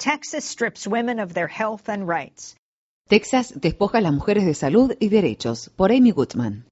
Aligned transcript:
Texas 0.00 0.46
strips 0.46 0.86
women 0.86 1.18
of 1.18 1.34
their 1.34 1.46
health 1.46 1.90
and 1.90 2.08
rights. 2.08 2.56
Texas 3.10 3.52
despoja 3.54 3.98
a 3.98 4.00
las 4.00 4.14
mujeres 4.14 4.46
de 4.46 4.54
salud 4.54 4.96
y 4.98 5.10
derechos, 5.10 5.68
por 5.76 5.92
Amy 5.92 6.10
Goodman. 6.10 6.64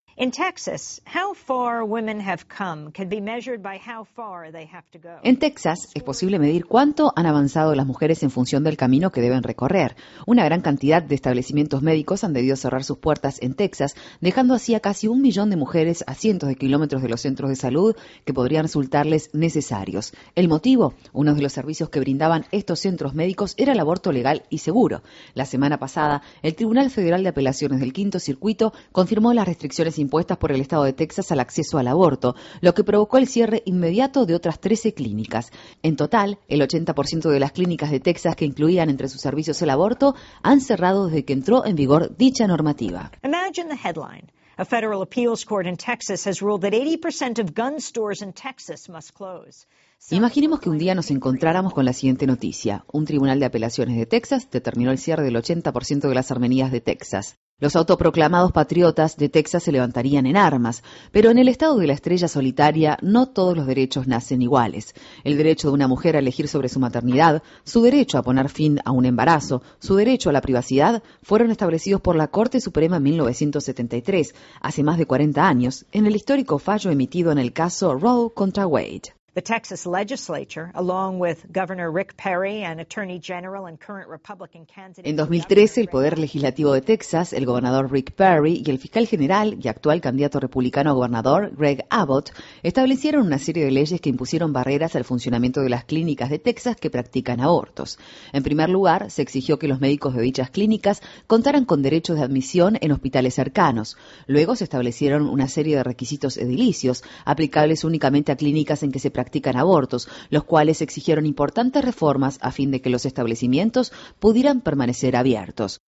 En 5.23 5.39
Texas 5.39 5.91
es 5.95 6.03
posible 6.03 6.41
medir 6.41 6.67
cuánto 6.67 7.12
han 7.14 7.27
avanzado 7.27 7.73
las 7.77 7.87
mujeres 7.87 8.25
en 8.25 8.33
función 8.33 8.65
del 8.65 8.77
camino 8.77 9.12
que 9.12 9.20
deben 9.20 9.45
recorrer. 9.45 9.95
Una 10.27 10.45
gran 10.45 10.61
cantidad 10.61 11.05
de 11.05 11.15
establecimientos 11.15 11.83
médicos 11.83 12.25
han 12.25 12.33
debido 12.33 12.57
cerrar 12.57 12.83
sus 12.83 12.98
puertas 12.98 13.41
en 13.43 13.55
Texas, 13.55 13.95
dejando 14.20 14.55
así 14.55 14.75
a 14.75 14.80
casi 14.80 15.07
un 15.07 15.23
millón 15.23 15.51
de 15.51 15.57
mujeres 15.57 16.02
a 16.09 16.15
cientos 16.15 16.48
de 16.48 16.57
kilómetros 16.57 17.00
de 17.00 17.11
los 17.11 17.21
centros 17.21 17.48
de 17.48 17.55
salud 17.55 17.95
que 18.25 18.35
podrían 18.35 18.64
resultarles 18.64 19.30
necesarios. 19.35 20.12
El 20.35 20.48
motivo, 20.48 20.95
uno 21.12 21.37
de 21.37 21.43
los 21.43 21.53
servicios 21.53 21.91
que 21.91 22.00
brindaban 22.00 22.45
estos 22.50 22.80
centros 22.80 23.14
médicos 23.14 23.55
era 23.56 23.73
el 23.73 23.78
aborto 23.78 24.11
legal 24.11 24.42
y 24.50 24.59
seguro. 24.59 25.05
La 25.34 25.45
semana 25.45 25.78
pasada, 25.78 26.23
el 26.42 26.56
Tribunal 26.56 26.91
Federal 26.91 27.23
de 27.23 27.28
Apelaciones 27.28 27.78
del 27.78 27.92
Quinto 27.92 28.19
Circuito 28.19 28.73
confirmó 28.91 29.33
las 29.33 29.47
restricciones 29.47 29.97
impuestas 30.09 30.39
por 30.39 30.53
el 30.53 30.62
Estado 30.62 30.85
de 30.85 30.95
Texas 30.95 31.30
al 31.33 31.41
acceso 31.41 31.77
al 31.77 31.87
aborto, 31.87 32.35
lo 32.62 32.73
que 32.73 32.83
provocó 32.83 33.19
el 33.19 33.29
cierre 33.29 33.62
inmediato 33.67 34.25
de 34.25 34.34
otras 34.34 34.59
13 34.59 34.95
clínicas. 34.95 35.53
En 35.83 35.97
total, 35.97 36.39
el 36.48 36.62
80% 36.62 37.29
de 37.29 37.39
las 37.39 37.53
clínicas 37.53 37.91
de 37.91 38.01
Texas 38.01 38.34
que 38.34 38.47
incluían 38.47 38.89
entre 38.89 39.09
sus 39.09 39.21
servicios 39.21 39.61
el 39.61 39.69
aborto 39.69 40.15
han 40.43 40.62
cerrado 40.62 41.07
desde 41.09 41.27
que 41.27 41.34
entró 41.34 41.67
en 41.67 41.77
vigor 41.77 42.17
dicha 42.17 42.47
normativa. 42.47 43.12
Imagine 43.23 43.69
the 43.69 43.77
headline. 43.77 44.33
A 44.57 44.65
federal 44.65 45.03
appeals 45.03 45.45
court 45.45 45.67
in 45.67 45.77
Texas 45.77 46.27
has 46.27 46.41
ruled 46.41 46.62
that 46.62 46.73
80% 46.73 47.39
of 47.39 47.55
gun 47.55 47.81
stores 47.81 48.23
in 48.23 48.33
Texas 48.33 48.89
must 48.89 49.12
close. 49.12 49.67
Imaginemos 50.11 50.61
que 50.61 50.70
un 50.70 50.79
día 50.79 50.95
nos 50.95 51.11
encontráramos 51.11 51.75
con 51.75 51.84
la 51.84 51.93
siguiente 51.93 52.27
noticia. 52.27 52.84
Un 52.91 53.05
tribunal 53.05 53.41
de 53.41 53.47
apelaciones 53.47 53.98
de 53.98 54.06
Texas 54.06 54.48
determinó 54.51 54.91
el 54.91 54.97
cierre 54.97 55.22
del 55.22 55.36
80% 55.36 56.09
de 56.09 56.14
las 56.14 56.31
armenías 56.31 56.72
de 56.72 56.81
Texas. 56.81 57.36
Los 57.61 57.77
autoproclamados 57.77 58.53
patriotas 58.53 59.19
de 59.19 59.28
Texas 59.28 59.64
se 59.64 59.72
levantarían 59.72 60.25
en 60.25 60.39
armas, 60.39 60.83
pero 61.12 61.31
en 61.31 61.37
el 61.37 61.48
estado 61.48 61.77
de 61.77 61.89
la 61.89 61.92
estrella 61.92 62.27
solitaria 62.27 62.97
no 63.03 63.27
todos 63.27 63.55
los 63.55 63.67
derechos 63.67 64.06
nacen 64.06 64.41
iguales. 64.41 64.95
El 65.25 65.37
derecho 65.37 65.69
de 65.69 65.75
una 65.75 65.89
mujer 65.89 66.17
a 66.17 66.20
elegir 66.20 66.48
sobre 66.48 66.70
su 66.70 66.81
maternidad, 66.81 67.42
su 67.65 67.83
derecho 67.83 68.17
a 68.17 68.22
poner 68.22 68.48
fin 68.48 68.81
a 68.87 68.92
un 68.92 69.05
embarazo, 69.05 69.62
su 69.78 69.94
derecho 69.97 70.31
a 70.31 70.33
la 70.33 70.41
privacidad, 70.41 71.03
fueron 71.22 71.50
establecidos 71.50 72.00
por 72.00 72.17
la 72.17 72.28
Corte 72.28 72.62
Suprema 72.62 72.97
en 72.97 73.03
1973, 73.03 74.34
hace 74.62 74.83
más 74.84 74.97
de 74.97 75.06
40 75.06 75.47
años, 75.47 75.84
en 75.92 76.06
el 76.06 76.17
histórico 76.17 76.59
fallo 76.59 76.91
emitido 76.91 77.31
en 77.31 77.39
el 77.39 77.53
caso 77.53 77.94
Roe 77.94 78.31
contra 78.33 78.67
Wade. 78.67 79.17
The 79.39 79.42
Texas 79.42 79.86
legislature, 79.86 80.72
along 80.75 81.20
with 81.20 81.47
Governor 81.53 81.92
Rick 81.92 82.17
Perry 82.17 82.64
and 82.64 82.81
Attorney 82.81 83.20
General 83.20 83.67
and 83.67 83.78
current 83.78 84.08
Republican 84.08 84.67
candidate. 84.67 85.08
En 85.08 85.14
2013, 85.14 85.81
el 85.81 85.86
Poder 85.86 86.19
Legislativo 86.19 86.72
de 86.72 86.81
Texas, 86.81 87.33
el 87.33 87.47
gobernador 87.47 87.89
Rick 87.89 88.16
Perry 88.16 88.64
y 88.66 88.69
el 88.69 88.81
fiscal 88.81 89.06
general 89.06 89.56
y 89.62 89.69
actual 89.69 90.00
candidato 90.00 90.41
republicano 90.41 90.91
a 90.91 90.94
gobernador 90.94 91.53
Greg 91.56 91.86
Abbott 91.89 92.33
establecieron 92.64 93.28
una 93.28 93.39
serie 93.39 93.64
de 93.64 93.70
leyes 93.70 94.00
que 94.00 94.09
impusieron 94.09 94.53
barreras 94.53 94.97
al 94.97 95.05
funcionamiento 95.05 95.61
de 95.61 95.69
las 95.69 95.84
clínicas 95.84 96.31
de 96.31 96.41
Texas 96.41 96.75
que 96.75 96.91
practican 96.91 97.41
abortos. 97.41 98.00
En 98.33 98.42
primer 98.42 98.69
lugar, 98.69 99.09
se 99.09 99.22
exigió 99.22 99.56
que 99.61 99.69
los 99.69 99.78
médicos 99.78 100.16
de 100.16 100.22
dichas 100.22 100.50
clínicas 100.50 101.00
contaran 101.28 101.64
con 101.64 101.81
derechos 101.81 102.16
de 102.16 102.25
admisión 102.25 102.77
en 102.81 102.91
hospitales 102.91 103.34
cercanos. 103.34 103.97
Luego 104.27 104.56
se 104.56 104.64
establecieron 104.64 105.28
una 105.28 105.47
serie 105.47 105.77
de 105.77 105.84
requisitos 105.84 106.39
edilicios 106.39 107.05
aplicables 107.25 107.84
únicamente 107.84 108.33
a 108.33 108.36
clínicas 108.36 108.83
en 108.83 108.91
que 108.91 108.98
se 108.98 109.12
practican 109.12 109.28
abortos, 109.57 110.09
los 110.31 110.45
cuales 110.45 110.83
exigieron 110.83 111.27
importantes 111.27 111.84
reformas 111.84 112.39
a 112.41 112.51
fin 112.51 112.71
de 112.71 112.81
que 112.81 112.91
los 112.91 113.07
establecimientos 113.07 113.93
pudieran 114.19 114.61
permanecer 114.61 115.17
abiertos. 115.17 115.81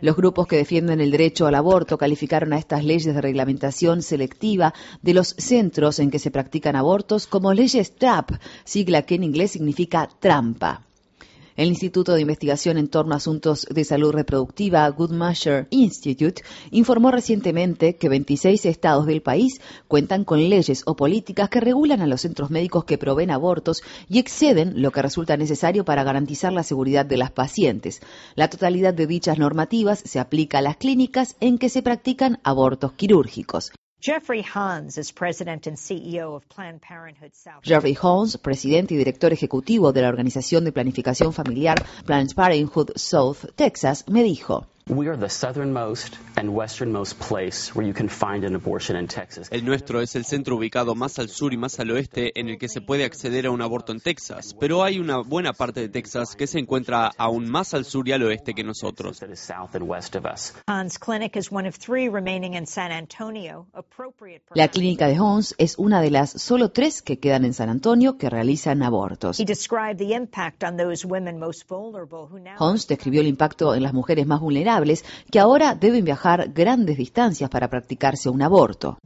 Los 0.00 0.16
grupos 0.16 0.46
que 0.46 0.56
defienden 0.56 1.00
el 1.00 1.10
derecho 1.10 1.46
al 1.46 1.54
aborto 1.54 1.96
calificaron 1.96 2.52
a 2.52 2.58
estas 2.58 2.84
leyes 2.84 3.14
de 3.14 3.20
reglamentación 3.20 4.02
selectiva 4.02 4.74
de 5.00 5.14
los 5.14 5.28
centros 5.28 5.98
en 6.00 6.10
que 6.10 6.18
se 6.18 6.30
practican 6.30 6.76
abortos 6.76 7.26
como 7.26 7.54
leyes 7.54 7.94
TRAP, 7.94 8.32
sigla 8.64 9.02
que 9.02 9.14
en 9.14 9.24
inglés 9.24 9.52
significa 9.52 10.08
trampa. 10.20 10.82
El 11.54 11.68
Instituto 11.68 12.14
de 12.14 12.22
Investigación 12.22 12.78
en 12.78 12.88
torno 12.88 13.12
a 13.12 13.18
Asuntos 13.18 13.66
de 13.68 13.84
Salud 13.84 14.12
Reproductiva, 14.12 14.88
Guttmacher 14.88 15.66
Institute, 15.68 16.42
informó 16.70 17.10
recientemente 17.10 17.96
que 17.96 18.08
26 18.08 18.64
estados 18.64 19.04
del 19.04 19.20
país 19.20 19.60
cuentan 19.86 20.24
con 20.24 20.48
leyes 20.48 20.82
o 20.86 20.96
políticas 20.96 21.50
que 21.50 21.60
regulan 21.60 22.00
a 22.00 22.06
los 22.06 22.22
centros 22.22 22.50
médicos 22.50 22.86
que 22.86 22.96
proveen 22.96 23.30
abortos 23.30 23.82
y 24.08 24.18
exceden 24.18 24.80
lo 24.80 24.92
que 24.92 25.02
resulta 25.02 25.36
necesario 25.36 25.84
para 25.84 26.04
garantizar 26.04 26.54
la 26.54 26.62
seguridad 26.62 27.04
de 27.04 27.18
las 27.18 27.30
pacientes. 27.30 28.00
La 28.34 28.48
totalidad 28.48 28.94
de 28.94 29.06
dichas 29.06 29.38
normativas 29.38 30.02
se 30.06 30.20
aplica 30.20 30.58
a 30.58 30.62
las 30.62 30.78
clínicas 30.78 31.36
en 31.40 31.58
que 31.58 31.68
se 31.68 31.82
practican 31.82 32.40
abortos 32.44 32.92
quirúrgicos. 32.94 33.72
Jeffrey 34.02 34.42
Hans 34.42 34.98
is 34.98 35.12
president 35.12 35.68
and 35.68 35.76
CEO 35.76 36.34
of 36.34 36.48
Planned 36.48 36.80
Parenthood 36.82 37.36
South. 37.36 37.62
Jeffrey 37.62 37.94
Holmes, 37.94 38.36
presidente 38.36 38.94
y 38.94 38.96
director 38.96 39.32
ejecutivo 39.32 39.92
de 39.92 40.02
la 40.02 40.08
Organización 40.08 40.64
de 40.64 40.72
Planificación 40.72 41.32
Familiar 41.32 41.76
Planned 42.04 42.34
Parenthood 42.34 42.90
South 42.96 43.54
Texas, 43.54 44.04
me 44.08 44.24
dijo. 44.24 44.66
El 49.50 49.64
nuestro 49.64 50.00
es 50.02 50.16
el 50.16 50.24
centro 50.26 50.56
ubicado 50.56 50.94
más 50.94 51.18
al 51.18 51.28
sur 51.30 51.54
y 51.54 51.56
más 51.56 51.80
al 51.80 51.90
oeste 51.92 52.38
en 52.38 52.50
el 52.50 52.58
que 52.58 52.68
se 52.68 52.82
puede 52.82 53.04
acceder 53.04 53.46
a 53.46 53.50
un 53.50 53.62
aborto 53.62 53.92
en 53.92 54.00
Texas, 54.00 54.54
pero 54.60 54.82
hay 54.82 54.98
una 54.98 55.18
buena 55.18 55.54
parte 55.54 55.80
de 55.80 55.88
Texas 55.88 56.36
que 56.36 56.46
se 56.46 56.58
encuentra 56.58 57.10
aún 57.16 57.48
más 57.48 57.72
al 57.72 57.86
sur 57.86 58.06
y 58.06 58.12
al 58.12 58.22
oeste 58.22 58.52
que 58.52 58.64
nosotros. 58.64 59.18
Hans 60.66 60.98
Clinic 60.98 61.36
is 61.36 61.50
one 61.50 61.66
of 61.66 61.78
three 61.78 62.10
remaining 62.10 62.54
in 62.54 62.66
San 62.66 62.92
Antonio. 62.92 63.66
Appropriate 63.72 64.42
La 64.54 64.68
clínica 64.68 65.06
de 65.06 65.18
Holmes 65.18 65.54
es 65.56 65.78
una 65.78 66.02
de 66.02 66.10
las 66.10 66.30
solo 66.30 66.70
tres 66.70 67.00
que 67.00 67.18
quedan 67.18 67.46
en 67.46 67.54
San 67.54 67.70
Antonio 67.70 68.18
que 68.18 68.28
realizan 68.28 68.82
abortos. 68.82 69.40
He 69.40 69.46
described 69.46 69.96
the 69.96 70.14
impact 70.14 70.62
on 70.62 70.76
those 70.76 71.06
women 71.06 71.38
most 71.38 71.66
vulnerable 71.66 72.28
who 72.30 72.38
now 72.38 72.56
Holmes 72.58 72.86
describió 72.86 73.22
el 73.22 73.28
impacto 73.28 73.74
en 73.74 73.82
las 73.82 73.94
mujeres 73.94 74.26
más 74.26 74.40
vulnerables 74.40 74.81
que 75.30 75.38
ahora 75.38 75.74
deben 75.74 76.04
viajar 76.04 76.50
grandes 76.52 76.96
distancias 76.96 77.48
para 77.50 77.68
practicarse 77.68 78.28
un 78.28 78.42
aborto. 78.42 78.98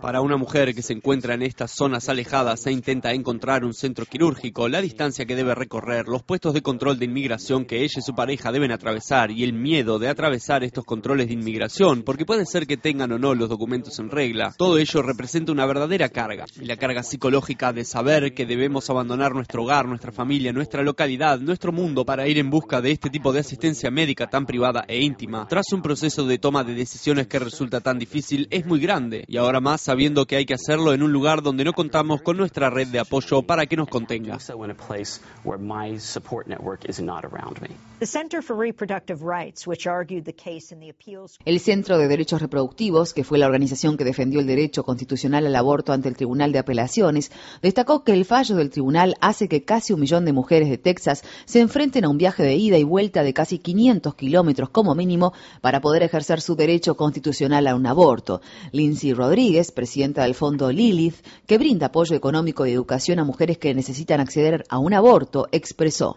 Para 0.00 0.20
una 0.20 0.36
mujer 0.36 0.74
que 0.74 0.82
se 0.82 0.92
encuentra 0.92 1.34
en 1.34 1.42
estas 1.42 1.70
zonas 1.70 2.08
alejadas 2.08 2.66
e 2.66 2.72
intenta 2.72 3.12
encontrar 3.12 3.64
un 3.64 3.74
centro 3.74 4.06
quirúrgico, 4.06 4.68
la 4.68 4.80
distancia 4.80 5.26
que 5.26 5.36
debe 5.36 5.54
recorrer, 5.54 6.06
los 6.08 6.22
puestos 6.22 6.54
de 6.54 6.62
control 6.62 6.98
de 6.98 7.04
inmigración 7.04 7.64
que 7.64 7.82
ella 7.82 7.98
y 7.98 8.02
su 8.02 8.14
pareja 8.14 8.52
deben 8.52 8.72
atravesar 8.72 9.30
y 9.30 9.44
el 9.44 9.52
miedo 9.52 9.98
de 9.98 10.08
atravesar 10.08 10.64
estos 10.64 10.84
controles 10.84 11.28
de 11.28 11.34
inmigración, 11.34 12.02
porque 12.02 12.26
puede 12.26 12.46
ser 12.46 12.66
que 12.66 12.76
tengan 12.76 13.12
o 13.12 13.18
no 13.18 13.34
los 13.34 13.48
documentos 13.48 13.98
en 13.98 14.10
regla, 14.10 14.54
todo 14.56 14.78
ello 14.78 15.02
representa 15.02 15.52
una 15.52 15.66
verdadera 15.66 16.08
carga. 16.08 16.46
Y 16.60 16.64
la 16.64 16.76
carga 16.76 17.02
psicológica 17.02 17.72
de 17.72 17.84
saber 17.84 18.34
que 18.34 18.46
debemos 18.46 18.90
abandonar 18.90 19.34
nuestro 19.34 19.62
hogar, 19.62 19.86
nuestra 19.86 20.12
familia, 20.12 20.52
nuestra 20.52 20.82
localidad, 20.82 21.38
nuestro 21.40 21.72
mundo 21.72 22.04
para 22.04 22.26
ir 22.28 22.38
en 22.38 22.45
busca 22.50 22.80
de 22.80 22.92
este 22.92 23.10
tipo 23.10 23.32
de 23.32 23.40
asistencia 23.40 23.90
médica 23.90 24.28
tan 24.28 24.46
privada 24.46 24.84
e 24.88 25.00
íntima, 25.00 25.46
tras 25.48 25.72
un 25.72 25.82
proceso 25.82 26.26
de 26.26 26.38
toma 26.38 26.64
de 26.64 26.74
decisiones 26.74 27.26
que 27.26 27.38
resulta 27.38 27.80
tan 27.80 27.98
difícil, 27.98 28.48
es 28.50 28.66
muy 28.66 28.80
grande, 28.80 29.24
y 29.28 29.36
ahora 29.36 29.60
más 29.60 29.80
sabiendo 29.80 30.26
que 30.26 30.36
hay 30.36 30.46
que 30.46 30.54
hacerlo 30.54 30.92
en 30.92 31.02
un 31.02 31.12
lugar 31.12 31.42
donde 31.42 31.64
no 31.64 31.72
contamos 31.72 32.22
con 32.22 32.36
nuestra 32.36 32.70
red 32.70 32.88
de 32.88 32.98
apoyo 32.98 33.42
para 33.42 33.66
que 33.66 33.76
nos 33.76 33.88
contenga. 33.88 34.38
the 37.98 38.06
Center 38.06 38.42
for 38.42 38.56
Reproductive 38.56 39.22
Rights, 39.22 39.66
which 39.66 39.86
argued 39.86 40.24
the 40.24 40.34
case 40.34 40.72
in 40.72 40.80
the 40.80 40.90
appeals 40.90 41.38
El 41.44 41.60
Centro 41.60 41.98
de 41.98 42.08
Derechos 42.08 42.42
Reproductivos, 42.42 43.14
que 43.14 43.24
fue 43.24 43.38
la 43.38 43.46
organización 43.46 43.96
que 43.96 44.04
defendió 44.04 44.40
el 44.40 44.46
derecho 44.46 44.84
constitucional 44.84 45.46
al 45.46 45.56
aborto 45.56 45.92
ante 45.92 46.08
el 46.08 46.16
Tribunal 46.16 46.52
de 46.52 46.58
Apelaciones, 46.58 47.30
destacó 47.62 48.04
que 48.04 48.12
el 48.12 48.24
fallo 48.24 48.56
del 48.56 48.70
tribunal 48.70 49.16
hace 49.20 49.48
que 49.48 49.64
casi 49.64 49.92
un 49.92 50.00
millón 50.00 50.24
de 50.24 50.32
mujeres 50.32 50.68
de 50.68 50.78
Texas 50.78 51.22
se 51.44 51.60
enfrenten 51.60 52.04
a 52.04 52.08
un 52.08 52.18
viaje 52.18 52.35
de 52.42 52.54
ida 52.54 52.78
y 52.78 52.84
vuelta 52.84 53.22
de 53.22 53.34
casi 53.34 53.58
500 53.58 54.14
kilómetros 54.14 54.70
como 54.70 54.94
mínimo 54.94 55.32
para 55.60 55.80
poder 55.80 56.02
ejercer 56.02 56.40
su 56.40 56.56
derecho 56.56 56.96
constitucional 56.96 57.66
a 57.66 57.74
un 57.74 57.86
aborto. 57.86 58.40
Lindsay 58.72 59.12
Rodríguez, 59.12 59.72
presidenta 59.72 60.22
del 60.22 60.34
fondo 60.34 60.70
Lilith, 60.70 61.24
que 61.46 61.58
brinda 61.58 61.86
apoyo 61.86 62.16
económico 62.16 62.66
y 62.66 62.72
educación 62.72 63.18
a 63.18 63.24
mujeres 63.24 63.58
que 63.58 63.74
necesitan 63.74 64.20
acceder 64.20 64.64
a 64.68 64.78
un 64.78 64.94
aborto, 64.94 65.48
expresó. 65.52 66.16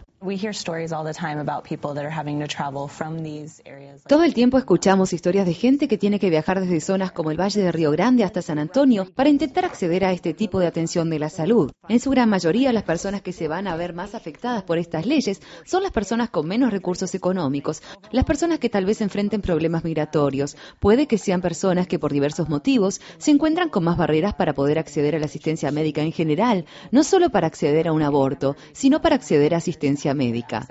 Todo 4.06 4.24
el 4.24 4.34
tiempo 4.34 4.58
escuchamos 4.58 5.14
historias 5.14 5.46
de 5.46 5.54
gente 5.54 5.88
que 5.88 5.96
tiene 5.96 6.18
que 6.18 6.28
viajar 6.28 6.60
desde 6.60 6.80
zonas 6.80 7.12
como 7.12 7.30
el 7.30 7.40
Valle 7.40 7.62
de 7.62 7.72
Río 7.72 7.90
Grande 7.90 8.24
hasta 8.24 8.42
San 8.42 8.58
Antonio 8.58 9.06
para 9.14 9.30
intentar 9.30 9.64
acceder 9.64 10.04
a 10.04 10.12
este 10.12 10.34
tipo 10.34 10.60
de 10.60 10.66
atención 10.66 11.08
de 11.08 11.18
la 11.18 11.30
salud. 11.30 11.72
En 11.88 12.00
su 12.00 12.10
gran 12.10 12.28
mayoría, 12.28 12.70
las 12.74 12.82
personas 12.82 13.22
que 13.22 13.32
se 13.32 13.48
van 13.48 13.66
a 13.66 13.76
ver 13.76 13.94
más 13.94 14.14
afectadas 14.14 14.62
por 14.62 14.76
estas 14.76 15.06
leyes 15.06 15.40
son 15.64 15.82
las 15.82 15.92
personas 15.92 16.09
personas 16.10 16.30
con 16.30 16.48
menos 16.48 16.72
recursos 16.72 17.14
económicos, 17.14 17.82
las 18.10 18.24
personas 18.24 18.58
que 18.58 18.68
tal 18.68 18.84
vez 18.84 19.00
enfrenten 19.00 19.40
problemas 19.40 19.84
migratorios, 19.84 20.56
puede 20.80 21.06
que 21.06 21.18
sean 21.18 21.40
personas 21.40 21.86
que 21.86 22.00
por 22.00 22.12
diversos 22.12 22.48
motivos 22.48 23.00
se 23.18 23.30
encuentran 23.30 23.68
con 23.68 23.84
más 23.84 23.96
barreras 23.96 24.34
para 24.34 24.52
poder 24.52 24.80
acceder 24.80 25.14
a 25.14 25.20
la 25.20 25.26
asistencia 25.26 25.70
médica 25.70 26.02
en 26.02 26.10
general, 26.10 26.64
no 26.90 27.04
solo 27.04 27.30
para 27.30 27.46
acceder 27.46 27.86
a 27.86 27.92
un 27.92 28.02
aborto, 28.02 28.56
sino 28.72 29.00
para 29.00 29.14
acceder 29.14 29.54
a 29.54 29.58
asistencia 29.58 30.12
médica. 30.12 30.66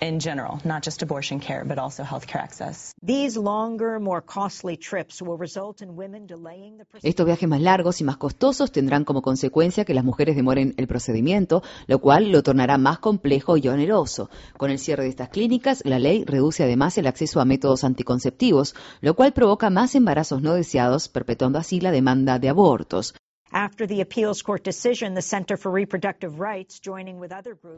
In 0.00 0.20
general, 0.20 0.58
not 0.64 0.84
just 0.84 1.02
abortion 1.02 1.40
care, 1.40 1.64
but 1.64 1.78
also 1.78 2.02
healthcare 2.02 2.42
access. 2.42 2.92
These 3.02 3.36
longer, 3.36 4.00
more 4.00 4.22
costly 4.22 4.76
trips 4.76 5.20
will 5.22 5.36
result 5.36 5.82
in 5.82 5.96
women 5.96 6.26
delaying 6.26 6.78
the 6.78 6.84
Estos 7.02 7.26
viajes 7.26 7.48
más 7.48 7.60
largos 7.60 8.00
y 8.00 8.04
más 8.04 8.16
costosos 8.16 8.72
tendrán 8.72 9.04
como 9.04 9.22
consecuencia 9.22 9.84
que 9.84 9.94
las 9.94 10.04
mujeres 10.04 10.36
demoren 10.36 10.74
el 10.76 10.86
procedimiento, 10.86 11.62
lo 11.86 12.00
cual 12.00 12.32
lo 12.32 12.42
tornará 12.42 12.78
más 12.78 12.98
complejo 12.98 13.56
y 13.56 13.68
oneroso. 13.68 14.30
Con 14.56 14.70
el 14.70 14.78
cierre 14.78 15.04
de 15.04 15.10
estas 15.10 15.28
clínicas, 15.28 15.82
la 15.84 15.98
ley 15.98 16.24
reduce 16.24 16.64
además 16.64 16.98
el 16.98 17.06
acceso 17.06 17.40
a 17.40 17.44
métodos 17.44 17.84
anticonceptivos, 17.84 18.74
lo 19.00 19.14
cual 19.14 19.32
provoca 19.32 19.70
más 19.70 19.94
embarazos 19.94 20.42
no 20.42 20.54
deseados, 20.54 21.08
perpetuando 21.08 21.58
así 21.58 21.80
la 21.80 21.90
demanda 21.90 22.38
de 22.38 22.48
abortos. 22.48 23.14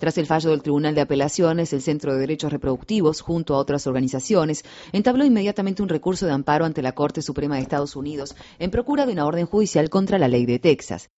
Tras 0.01 0.19
el 0.19 0.27
fallo 0.27 0.51
del 0.51 0.63
Tribunal 0.63 0.95
de 0.97 1.01
Apelaciones, 1.01 1.73
el 1.73 1.81
Centro 1.81 2.13
de 2.13 2.19
Derechos 2.19 2.53
Reproductivos, 2.53 3.21
junto 3.21 3.55
a 3.55 3.59
otras 3.59 3.87
organizaciones, 3.87 4.65
entabló 4.93 5.25
inmediatamente 5.25 5.83
un 5.83 5.89
recurso 5.89 6.27
de 6.27 6.33
amparo 6.33 6.65
ante 6.65 6.83
la 6.83 6.93
Corte 6.93 7.23
Suprema 7.23 7.55
de 7.55 7.63
Estados 7.63 7.95
Unidos 7.95 8.35
en 8.59 8.71
procura 8.71 9.07
de 9.07 9.13
una 9.13 9.27
orden 9.27 9.47
judicial 9.47 9.91
contra 9.91 10.19
la 10.19 10.27
ley 10.27 10.45
de 10.45 10.59
Texas. 10.59 11.09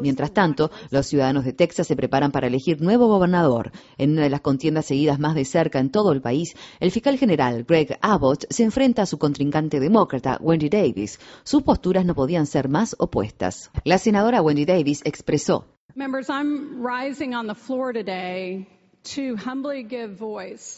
Mientras 0.00 0.32
tanto, 0.32 0.70
los 0.90 1.06
ciudadanos 1.06 1.44
de 1.44 1.52
Texas 1.52 1.86
se 1.86 1.96
preparan 1.96 2.32
para 2.32 2.46
elegir 2.46 2.80
nuevo 2.80 3.08
gobernador. 3.08 3.72
En 3.98 4.12
una 4.12 4.22
de 4.22 4.30
las 4.30 4.40
contiendas 4.40 4.86
seguidas 4.86 5.18
más 5.18 5.34
de 5.34 5.44
cerca 5.44 5.78
en 5.80 5.90
todo 5.90 6.12
el 6.12 6.22
país, 6.22 6.54
el 6.80 6.90
fiscal 6.90 7.18
general 7.18 7.64
Greg 7.64 7.98
Abbott 8.00 8.46
se 8.48 8.64
enfrenta 8.64 9.02
a 9.02 9.06
su 9.06 9.18
contrincante 9.18 9.78
demócrata, 9.78 10.38
Wendy 10.40 10.61
Davis. 10.68 11.18
Sus 11.44 11.62
posturas 11.62 12.04
no 12.04 12.14
podían 12.14 12.46
ser 12.46 12.68
más 12.68 12.96
opuestas. 12.98 13.70
La 13.84 13.98
senadora 13.98 14.42
Wendy 14.42 14.64
Davis 14.64 15.02
expresó. 15.04 15.66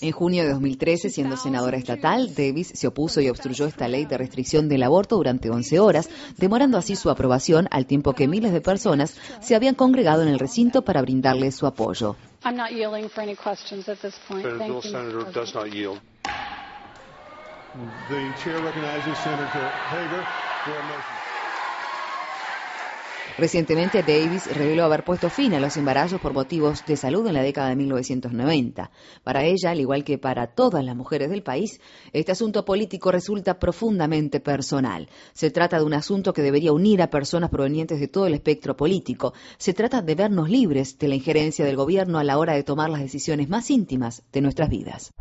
En 0.00 0.12
junio 0.12 0.44
de 0.44 0.50
2013, 0.50 1.10
siendo 1.10 1.36
senadora 1.36 1.76
estatal, 1.76 2.34
Davis 2.34 2.72
se 2.74 2.86
opuso 2.86 3.20
y 3.20 3.28
obstruyó 3.28 3.66
esta 3.66 3.86
ley 3.86 4.06
de 4.06 4.16
restricción 4.16 4.68
del 4.68 4.82
aborto 4.82 5.16
durante 5.16 5.50
11 5.50 5.78
horas, 5.78 6.08
demorando 6.38 6.78
así 6.78 6.96
su 6.96 7.10
aprobación 7.10 7.68
al 7.70 7.86
tiempo 7.86 8.14
que 8.14 8.26
miles 8.26 8.52
de 8.52 8.62
personas 8.62 9.16
se 9.40 9.54
habían 9.54 9.74
congregado 9.74 10.22
en 10.22 10.28
el 10.28 10.38
recinto 10.38 10.82
para 10.82 11.02
brindarle 11.02 11.52
su 11.52 11.66
apoyo. 11.66 12.16
Recientemente 23.36 24.04
Davis 24.04 24.46
reveló 24.54 24.84
haber 24.84 25.02
puesto 25.02 25.28
fin 25.28 25.54
a 25.54 25.60
los 25.60 25.76
embarazos 25.76 26.20
por 26.20 26.32
motivos 26.32 26.84
de 26.86 26.96
salud 26.96 27.26
en 27.26 27.34
la 27.34 27.42
década 27.42 27.70
de 27.70 27.76
1990. 27.76 28.92
Para 29.24 29.42
ella, 29.44 29.70
al 29.70 29.80
igual 29.80 30.04
que 30.04 30.18
para 30.18 30.46
todas 30.46 30.84
las 30.84 30.94
mujeres 30.94 31.30
del 31.30 31.42
país, 31.42 31.80
este 32.12 32.30
asunto 32.30 32.64
político 32.64 33.10
resulta 33.10 33.58
profundamente 33.58 34.38
personal. 34.38 35.08
Se 35.32 35.50
trata 35.50 35.78
de 35.78 35.84
un 35.84 35.94
asunto 35.94 36.32
que 36.32 36.42
debería 36.42 36.72
unir 36.72 37.02
a 37.02 37.10
personas 37.10 37.50
provenientes 37.50 37.98
de 37.98 38.06
todo 38.06 38.28
el 38.28 38.34
espectro 38.34 38.76
político. 38.76 39.34
Se 39.58 39.74
trata 39.74 40.00
de 40.00 40.14
vernos 40.14 40.48
libres 40.48 40.96
de 40.98 41.08
la 41.08 41.16
injerencia 41.16 41.64
del 41.64 41.74
gobierno 41.74 42.20
a 42.20 42.24
la 42.24 42.38
hora 42.38 42.54
de 42.54 42.62
tomar 42.62 42.88
las 42.88 43.00
decisiones 43.00 43.48
más 43.48 43.68
íntimas 43.68 44.22
de 44.32 44.42
nuestras 44.42 44.68
vidas. 44.68 45.12